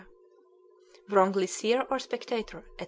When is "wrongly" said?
1.09-1.45